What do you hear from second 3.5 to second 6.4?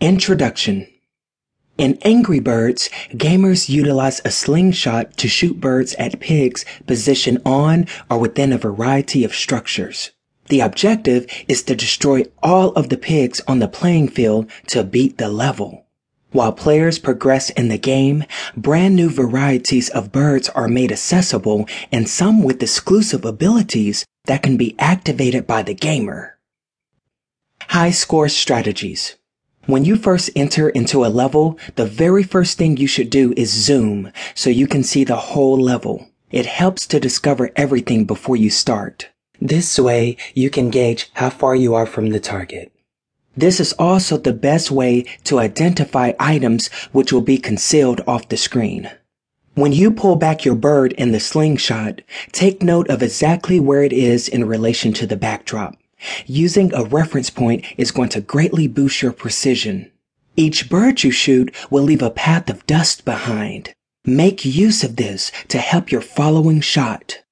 utilize a slingshot to shoot birds at